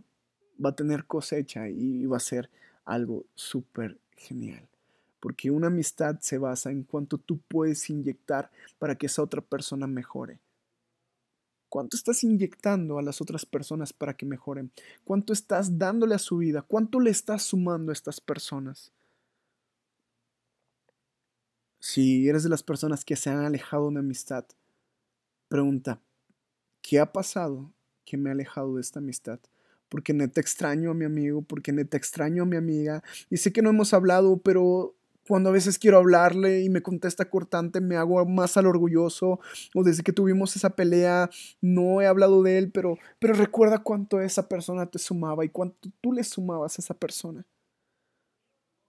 va 0.64 0.70
a 0.70 0.76
tener 0.76 1.06
cosecha 1.06 1.68
y 1.68 2.06
va 2.06 2.18
a 2.18 2.20
ser 2.20 2.50
algo 2.84 3.24
súper 3.34 3.98
genial. 4.16 4.68
Porque 5.18 5.50
una 5.50 5.66
amistad 5.66 6.18
se 6.20 6.38
basa 6.38 6.70
en 6.70 6.84
cuánto 6.84 7.18
tú 7.18 7.38
puedes 7.48 7.90
inyectar 7.90 8.50
para 8.78 8.94
que 8.94 9.06
esa 9.06 9.22
otra 9.22 9.40
persona 9.40 9.86
mejore. 9.86 10.38
¿Cuánto 11.68 11.96
estás 11.96 12.24
inyectando 12.24 12.98
a 12.98 13.02
las 13.02 13.20
otras 13.20 13.46
personas 13.46 13.92
para 13.92 14.14
que 14.14 14.26
mejoren? 14.26 14.72
¿Cuánto 15.04 15.32
estás 15.32 15.78
dándole 15.78 16.16
a 16.16 16.18
su 16.18 16.38
vida? 16.38 16.62
¿Cuánto 16.62 16.98
le 16.98 17.10
estás 17.10 17.44
sumando 17.44 17.92
a 17.92 17.92
estas 17.92 18.20
personas? 18.20 18.92
Si 21.78 22.28
eres 22.28 22.42
de 22.42 22.48
las 22.48 22.62
personas 22.62 23.04
que 23.04 23.14
se 23.14 23.30
han 23.30 23.44
alejado 23.44 23.84
de 23.84 23.88
una 23.90 24.00
amistad, 24.00 24.44
pregunta, 25.48 26.00
¿qué 26.82 26.98
ha 27.00 27.12
pasado 27.12 27.72
que 28.04 28.16
me 28.16 28.30
ha 28.30 28.32
alejado 28.32 28.76
de 28.76 28.80
esta 28.80 29.00
amistad? 29.00 29.40
Porque 29.88 30.12
neta 30.12 30.40
extraño 30.40 30.90
a 30.90 30.94
mi 30.94 31.04
amigo, 31.04 31.42
porque 31.42 31.72
neta 31.72 31.96
extraño 31.96 32.44
a 32.44 32.46
mi 32.46 32.56
amiga. 32.56 33.02
Y 33.28 33.38
sé 33.38 33.52
que 33.52 33.62
no 33.62 33.70
hemos 33.70 33.92
hablado, 33.92 34.38
pero 34.38 34.94
cuando 35.26 35.50
a 35.50 35.52
veces 35.52 35.78
quiero 35.78 35.98
hablarle 35.98 36.62
y 36.62 36.68
me 36.70 36.82
contesta 36.82 37.30
cortante, 37.30 37.80
me 37.80 37.96
hago 37.96 38.24
más 38.26 38.56
al 38.56 38.66
orgulloso. 38.66 39.40
O 39.74 39.84
desde 39.84 40.02
que 40.02 40.12
tuvimos 40.12 40.56
esa 40.56 40.70
pelea, 40.70 41.30
no 41.60 42.00
he 42.00 42.06
hablado 42.06 42.42
de 42.42 42.58
él, 42.58 42.70
pero, 42.72 42.98
pero 43.18 43.34
recuerda 43.34 43.78
cuánto 43.78 44.20
esa 44.20 44.48
persona 44.48 44.86
te 44.86 44.98
sumaba 44.98 45.44
y 45.44 45.48
cuánto 45.48 45.88
tú 46.00 46.12
le 46.12 46.24
sumabas 46.24 46.78
a 46.78 46.82
esa 46.82 46.94
persona. 46.94 47.46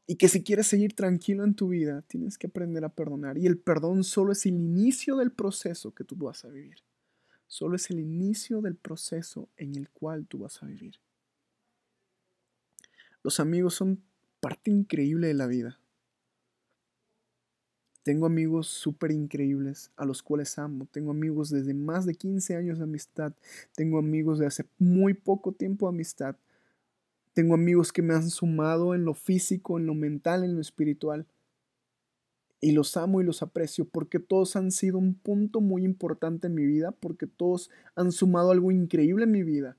Y 0.08 0.16
que 0.16 0.28
si 0.28 0.44
quieres 0.44 0.68
seguir 0.68 0.96
tranquilo 0.96 1.44
en 1.44 1.54
tu 1.54 1.70
vida, 1.70 2.02
tienes 2.08 2.38
que 2.38 2.48
aprender 2.48 2.84
a 2.84 2.90
perdonar. 2.90 3.38
Y 3.38 3.46
el 3.46 3.58
perdón 3.58 4.04
solo 4.04 4.32
es 4.32 4.46
el 4.46 4.56
inicio 4.56 5.18
del 5.18 5.32
proceso 5.32 5.94
que 5.94 6.04
tú 6.04 6.16
vas 6.16 6.44
a 6.44 6.50
vivir. 6.50 6.78
Solo 7.52 7.76
es 7.76 7.90
el 7.92 8.00
inicio 8.00 8.62
del 8.62 8.78
proceso 8.78 9.50
en 9.58 9.76
el 9.76 9.90
cual 9.90 10.26
tú 10.26 10.38
vas 10.38 10.64
a 10.64 10.68
vivir. 10.68 10.96
Los 13.24 13.42
amigos 13.42 13.74
son 13.74 14.02
parte 14.40 14.72
increíble 14.72 15.28
de 15.28 15.34
la 15.34 15.48
vida. 15.48 15.78
Tengo 18.04 18.26
amigos 18.26 18.68
súper 18.68 19.12
increíbles 19.12 19.92
a 19.98 20.06
los 20.06 20.24
cuales 20.24 20.58
amo. 20.58 20.88
Tengo 20.94 21.12
amigos 21.12 21.50
desde 21.50 21.74
más 21.74 22.06
de 22.06 22.16
15 22.16 22.56
años 22.56 22.78
de 22.78 22.86
amistad. 22.86 23.34
Tengo 23.76 24.00
amigos 24.00 24.40
de 24.40 24.46
hace 24.46 24.66
muy 24.80 25.14
poco 25.14 25.52
tiempo 25.52 25.88
de 25.88 25.96
amistad. 25.96 26.38
Tengo 27.34 27.54
amigos 27.54 27.92
que 27.92 28.02
me 28.02 28.14
han 28.14 28.30
sumado 28.30 28.96
en 28.96 29.04
lo 29.04 29.14
físico, 29.14 29.78
en 29.78 29.88
lo 29.88 29.94
mental, 29.94 30.46
en 30.46 30.56
lo 30.56 30.62
espiritual. 30.62 31.26
Y 32.62 32.72
los 32.72 32.96
amo 32.96 33.22
y 33.22 33.24
los 33.24 33.42
aprecio 33.42 33.86
porque 33.86 34.20
todos 34.20 34.56
han 34.56 34.72
sido 34.72 35.00
un 35.00 35.16
punto 35.16 35.62
muy 35.62 35.84
importante 35.84 36.48
en 36.48 36.54
mi 36.54 36.66
vida, 36.66 36.92
porque 36.92 37.26
todos 37.26 37.72
han 37.96 38.12
sumado 38.12 38.52
algo 38.52 38.72
increíble 38.72 39.24
en 39.24 39.32
mi 39.32 39.44
vida. 39.44 39.78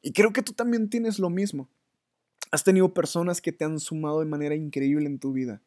Y 0.00 0.12
creo 0.12 0.32
que 0.32 0.42
tú 0.42 0.52
también 0.52 0.88
tienes 0.88 1.18
lo 1.18 1.28
mismo. 1.28 1.68
Has 2.50 2.64
tenido 2.64 2.94
personas 2.94 3.40
que 3.40 3.52
te 3.52 3.64
han 3.64 3.78
sumado 3.78 4.20
de 4.20 4.26
manera 4.26 4.54
increíble 4.54 5.06
en 5.06 5.18
tu 5.18 5.32
vida. 5.32 5.60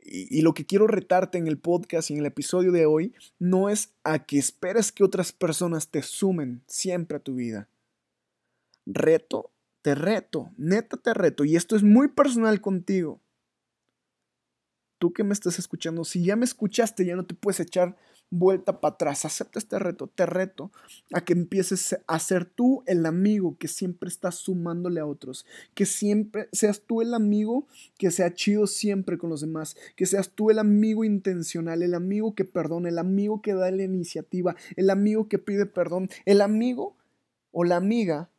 Y, 0.00 0.40
lo 0.40 0.54
que 0.54 0.64
quiero 0.64 0.86
retarte 0.86 1.38
en 1.38 1.48
el 1.48 1.58
podcast 1.58 2.10
y 2.10 2.14
en 2.14 2.20
el 2.20 2.26
episodio 2.26 2.72
de 2.72 2.86
hoy 2.86 3.14
no 3.38 3.68
es 3.68 3.92
a 4.04 4.24
que 4.24 4.38
esperes 4.38 4.92
que 4.92 5.04
otras 5.04 5.32
personas 5.32 5.88
te 5.88 6.02
sumen 6.02 6.62
siempre 6.66 7.18
a 7.18 7.20
tu 7.20 7.34
vida. 7.34 7.68
Reto, 8.86 9.50
te 9.82 9.94
reto, 9.94 10.50
neta 10.56 10.96
te 10.96 11.12
reto, 11.12 11.44
y 11.44 11.56
esto 11.56 11.76
es 11.76 11.82
muy 11.82 12.08
personal 12.08 12.60
contigo. 12.60 13.20
Tú 14.98 15.12
que 15.12 15.24
me 15.24 15.32
estás 15.32 15.58
escuchando, 15.58 16.04
si 16.04 16.24
ya 16.24 16.36
me 16.36 16.44
escuchaste, 16.44 17.04
ya 17.04 17.16
no 17.16 17.24
te 17.24 17.34
puedes 17.34 17.60
echar 17.60 17.96
vuelta 18.30 18.80
para 18.80 18.94
atrás. 18.94 19.24
Acepta 19.24 19.58
este 19.58 19.78
reto, 19.78 20.06
te 20.06 20.26
reto 20.26 20.70
a 21.12 21.20
que 21.20 21.32
empieces 21.32 21.98
a 22.06 22.18
ser 22.18 22.44
tú 22.44 22.82
el 22.86 23.06
amigo 23.06 23.56
que 23.58 23.68
siempre 23.68 24.08
está 24.08 24.30
sumándole 24.30 25.00
a 25.00 25.06
otros, 25.06 25.46
que 25.74 25.86
siempre 25.86 26.48
seas 26.52 26.82
tú 26.82 27.00
el 27.00 27.14
amigo 27.14 27.66
que 27.96 28.10
sea 28.10 28.34
chido 28.34 28.66
siempre 28.66 29.18
con 29.18 29.30
los 29.30 29.40
demás, 29.40 29.76
que 29.96 30.06
seas 30.06 30.30
tú 30.30 30.50
el 30.50 30.58
amigo 30.58 31.04
intencional, 31.04 31.82
el 31.82 31.94
amigo 31.94 32.34
que 32.34 32.44
perdona, 32.44 32.88
el 32.88 32.98
amigo 32.98 33.40
que 33.42 33.54
da 33.54 33.70
la 33.70 33.82
iniciativa, 33.82 34.56
el 34.76 34.90
amigo 34.90 35.28
que 35.28 35.38
pide 35.38 35.66
perdón, 35.66 36.08
el 36.24 36.40
amigo 36.40 36.96
o 37.50 37.64
la 37.64 37.76
amiga 37.76 38.30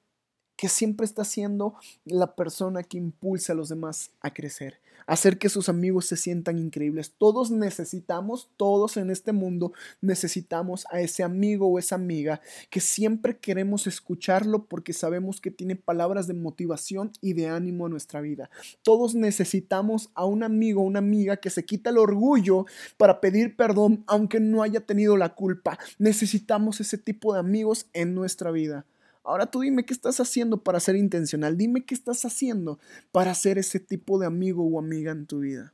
que 0.59 0.67
siempre 0.67 1.05
está 1.05 1.23
siendo 1.23 1.75
la 2.03 2.35
persona 2.35 2.83
que 2.83 2.97
impulsa 2.97 3.53
a 3.53 3.55
los 3.55 3.69
demás 3.69 4.11
a 4.19 4.33
crecer 4.33 4.81
hacer 5.09 5.39
que 5.39 5.49
sus 5.49 5.69
amigos 5.69 6.05
se 6.05 6.15
sientan 6.15 6.59
increíbles. 6.59 7.13
Todos 7.17 7.49
necesitamos, 7.49 8.49
todos 8.57 8.95
en 8.95 9.09
este 9.09 9.31
mundo 9.31 9.73
necesitamos 10.01 10.85
a 10.91 11.01
ese 11.01 11.23
amigo 11.23 11.67
o 11.67 11.79
esa 11.79 11.95
amiga 11.95 12.41
que 12.69 12.79
siempre 12.79 13.37
queremos 13.37 13.87
escucharlo 13.87 14.65
porque 14.65 14.93
sabemos 14.93 15.41
que 15.41 15.49
tiene 15.49 15.75
palabras 15.75 16.27
de 16.27 16.35
motivación 16.35 17.11
y 17.21 17.33
de 17.33 17.47
ánimo 17.47 17.87
en 17.87 17.91
nuestra 17.91 18.21
vida. 18.21 18.51
Todos 18.83 19.15
necesitamos 19.15 20.11
a 20.13 20.25
un 20.25 20.43
amigo 20.43 20.81
o 20.81 20.85
una 20.85 20.99
amiga 20.99 21.37
que 21.37 21.49
se 21.49 21.65
quita 21.65 21.89
el 21.89 21.97
orgullo 21.97 22.67
para 22.97 23.19
pedir 23.19 23.55
perdón 23.55 24.03
aunque 24.05 24.39
no 24.39 24.61
haya 24.61 24.81
tenido 24.81 25.17
la 25.17 25.33
culpa. 25.33 25.79
Necesitamos 25.97 26.81
ese 26.81 26.99
tipo 26.99 27.33
de 27.33 27.39
amigos 27.39 27.87
en 27.93 28.13
nuestra 28.13 28.51
vida. 28.51 28.85
Ahora 29.23 29.45
tú 29.45 29.61
dime 29.61 29.85
qué 29.85 29.93
estás 29.93 30.19
haciendo 30.19 30.63
para 30.63 30.79
ser 30.79 30.95
intencional. 30.95 31.57
Dime 31.57 31.85
qué 31.85 31.93
estás 31.93 32.25
haciendo 32.25 32.79
para 33.11 33.33
ser 33.35 33.57
ese 33.57 33.79
tipo 33.79 34.19
de 34.19 34.25
amigo 34.25 34.63
o 34.63 34.79
amiga 34.79 35.11
en 35.11 35.27
tu 35.27 35.39
vida, 35.39 35.73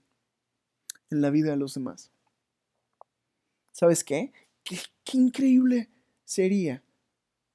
en 1.10 1.22
la 1.22 1.30
vida 1.30 1.52
de 1.52 1.58
los 1.58 1.76
demás. 1.76 2.12
¿Sabes 3.72 4.04
qué? 4.04 4.32
Qué, 4.64 4.78
increíble 5.14 5.90
sería 6.24 6.82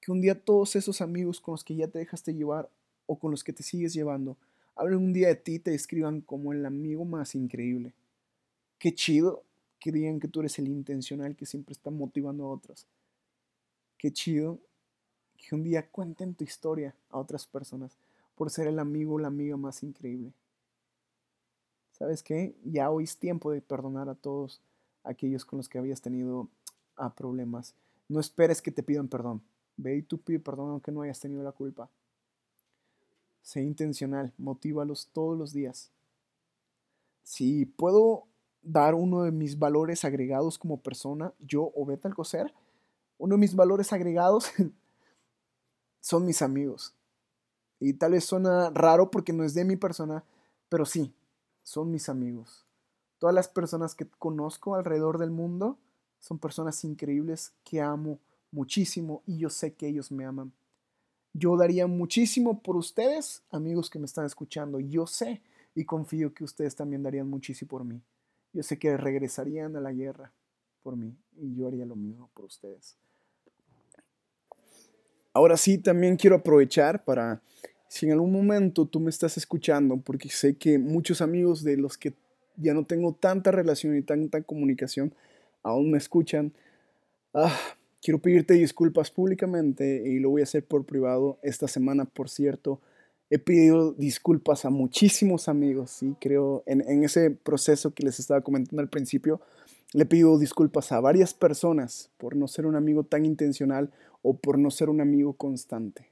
que 0.01 0.13
un 0.13 0.21
día 0.21 0.39
todos 0.39 0.77
esos 0.77 1.01
amigos 1.01 1.41
con 1.41 1.53
los 1.53 1.65
que 1.65 1.75
ya 1.75 1.89
te 1.89 1.99
dejaste 1.99 2.35
llevar 2.35 2.71
o 3.07 3.19
con 3.19 3.31
los 3.31 3.43
que 3.43 3.53
te 3.53 3.63
sigues 3.63 3.93
llevando, 3.93 4.37
hablen 4.77 4.99
un 4.99 5.13
día 5.13 5.29
de 5.29 5.35
ti 5.35 5.55
y 5.55 5.59
te 5.59 5.73
describan 5.73 6.21
como 6.21 6.53
el 6.53 6.65
amigo 6.65 7.05
más 7.05 7.35
increíble. 7.35 7.93
Qué 8.79 8.95
chido 8.95 9.45
que 9.81 9.91
digan 9.91 10.21
que 10.21 10.29
tú 10.29 10.41
eres 10.41 10.59
el 10.59 10.69
intencional 10.69 11.35
que 11.35 11.47
siempre 11.47 11.73
está 11.73 11.91
motivando 11.91 12.45
a 12.45 12.51
otros. 12.51 12.87
Qué 13.99 14.13
chido 14.13 14.61
que 15.41 15.55
un 15.55 15.63
día 15.63 15.89
cuenten 15.89 16.35
tu 16.35 16.45
historia 16.45 16.95
a 17.11 17.19
otras 17.19 17.47
personas. 17.47 17.97
por 18.37 18.49
ser 18.49 18.69
el 18.69 18.79
amigo 18.79 19.17
o 19.17 19.19
la 19.19 19.29
amiga 19.29 19.59
más 19.59 19.83
increíble. 19.83 20.33
¿Sabes 21.93 22.23
qué? 22.23 22.57
Ya 22.65 22.91
hoy 22.91 23.05
es 23.05 23.19
tiempo 23.19 23.51
de 23.51 23.61
perdonar 23.61 24.09
a 24.09 24.15
todos 24.15 24.63
aquellos 25.05 25.45
con 25.45 25.59
los 25.59 25.69
que 25.69 25.77
habías 25.77 26.01
tenido 26.01 26.49
a 26.97 27.15
problemas. 27.15 27.75
No 28.09 28.19
esperes 28.19 28.63
que 28.63 28.71
te 28.71 28.83
pidan 28.83 29.09
perdón. 29.09 29.43
Ve 29.77 29.97
y 29.97 30.03
tú 30.03 30.17
pide 30.17 30.39
perdón 30.39 30.71
aunque 30.71 30.91
no 30.91 31.03
hayas 31.03 31.21
tenido 31.21 31.43
la 31.43 31.53
culpa. 31.53 31.91
Sé 33.43 33.63
intencional, 33.63 34.33
motívalos 34.39 35.11
todos 35.13 35.37
los 35.37 35.53
días. 35.53 35.91
Si 37.23 37.67
puedo 37.67 38.25
dar 38.63 38.95
uno 38.95 39.25
de 39.25 39.33
mis 39.33 39.59
valores 39.59 40.05
agregados 40.07 40.59
como 40.59 40.81
persona, 40.81 41.35
yo, 41.41 41.73
Obeta 41.75 42.09
Alcocer, 42.09 42.55
uno 43.19 43.35
de 43.35 43.41
mis 43.41 43.55
valores 43.55 43.93
agregados 43.93 44.51
son 46.01 46.27
mis 46.27 46.43
amigos. 46.43 46.95
Y 47.79 47.95
tal 47.95 48.13
vez 48.13 48.25
suena 48.25 48.71
raro 48.71 49.11
porque 49.11 49.33
no 49.33 49.45
es 49.45 49.55
de 49.55 49.65
mi 49.65 49.77
persona, 49.77 50.25
pero 50.69 50.85
sí, 50.85 51.15
son 51.63 51.91
mis 51.91 52.09
amigos. 52.09 52.67
Todas 53.19 53.35
las 53.35 53.49
personas 53.49 53.95
que 53.95 54.07
conozco 54.19 54.75
alrededor 54.75 55.19
del 55.19 55.31
mundo 55.31 55.79
son 56.19 56.39
personas 56.39 56.85
increíbles 56.85 57.53
que 57.65 57.81
amo 57.81 58.19
muchísimo 58.51 59.23
y 59.27 59.39
yo 59.39 59.51
sé 59.51 59.75
que 59.75 59.89
ellos 59.89 60.11
me 60.11 60.25
aman. 60.25 60.53
Yo 61.33 61.57
daría 61.57 61.87
muchísimo 61.87 62.61
por 62.61 62.77
ustedes, 62.77 63.43
amigos 63.51 63.89
que 63.89 63.99
me 63.99 64.07
están 64.07 64.27
escuchando. 64.27 64.81
Yo 64.81 65.07
sé 65.07 65.43
y 65.75 65.85
confío 65.85 66.35
que 66.35 66.45
ustedes 66.45 66.75
también 66.75 67.03
darían 67.03 67.29
muchísimo 67.29 67.69
por 67.69 67.85
mí. 67.85 68.03
Yo 68.53 68.63
sé 68.63 68.79
que 68.79 68.97
regresarían 68.97 69.77
a 69.77 69.81
la 69.81 69.93
guerra 69.93 70.33
por 70.83 70.97
mí 70.97 71.17
y 71.37 71.55
yo 71.55 71.69
haría 71.69 71.87
lo 71.87 71.95
mismo 71.95 72.29
por 72.35 72.47
ustedes. 72.47 72.97
Ahora 75.33 75.57
sí, 75.57 75.79
también 75.79 76.17
quiero 76.17 76.37
aprovechar 76.37 77.05
para, 77.05 77.41
si 77.89 78.07
en 78.07 78.13
algún 78.13 78.33
momento 78.33 78.87
tú 78.87 78.99
me 78.99 79.11
estás 79.11 79.37
escuchando, 79.37 79.97
porque 79.99 80.29
sé 80.29 80.57
que 80.57 80.79
muchos 80.79 81.21
amigos 81.21 81.63
de 81.63 81.77
los 81.77 81.97
que 81.97 82.15
ya 82.57 82.75
no 82.75 82.85
tengo 82.85 83.15
tanta 83.15 83.53
relación 83.53 83.97
y 83.97 84.03
tanta 84.03 84.43
comunicación 84.43 85.15
aún 85.63 85.93
me 85.93 85.99
escuchan, 85.99 86.53
ah, 87.33 87.57
quiero 88.03 88.21
pedirte 88.21 88.55
disculpas 88.55 89.11
públicamente 89.11 90.03
y 90.05 90.19
lo 90.19 90.31
voy 90.31 90.41
a 90.41 90.45
hacer 90.45 90.65
por 90.65 90.85
privado. 90.85 91.39
Esta 91.43 91.69
semana, 91.69 92.07
por 92.07 92.29
cierto, 92.29 92.81
he 93.31 93.39
pedido 93.39 93.93
disculpas 93.93 94.65
a 94.65 94.71
muchísimos 94.71 95.49
amigos, 95.49 95.93
¿sí? 95.93 96.17
creo, 96.21 96.65
en 96.67 97.05
ese 97.05 97.31
proceso 97.31 97.95
que 97.95 98.03
les 98.03 98.19
estaba 98.19 98.41
comentando 98.41 98.83
al 98.83 98.89
principio, 98.89 99.41
le 99.93 100.07
pido 100.07 100.39
disculpas 100.39 100.93
a 100.93 101.01
varias 101.01 101.35
personas 101.35 102.11
por 102.17 102.37
no 102.37 102.47
ser 102.47 102.67
un 102.67 102.77
amigo 102.77 103.05
tan 103.05 103.25
intencional 103.25 103.91
o 104.23 104.37
por 104.37 104.59
no 104.59 104.71
ser 104.71 104.89
un 104.89 105.01
amigo 105.01 105.33
constante. 105.33 106.09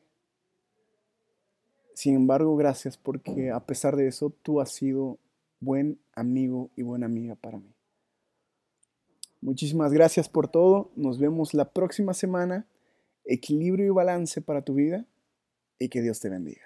Sin 1.94 2.14
embargo, 2.14 2.56
gracias 2.56 2.96
porque 2.96 3.50
a 3.50 3.60
pesar 3.60 3.96
de 3.96 4.08
eso, 4.08 4.32
tú 4.42 4.60
has 4.60 4.70
sido 4.70 5.18
buen 5.60 5.98
amigo 6.14 6.70
y 6.76 6.82
buena 6.82 7.06
amiga 7.06 7.34
para 7.34 7.58
mí. 7.58 7.74
Muchísimas 9.40 9.92
gracias 9.92 10.28
por 10.28 10.48
todo. 10.48 10.90
Nos 10.96 11.18
vemos 11.18 11.54
la 11.54 11.70
próxima 11.70 12.14
semana. 12.14 12.66
Equilibrio 13.24 13.86
y 13.86 13.90
balance 13.90 14.40
para 14.40 14.62
tu 14.62 14.74
vida 14.74 15.06
y 15.78 15.88
que 15.88 16.02
Dios 16.02 16.18
te 16.18 16.28
bendiga. 16.28 16.62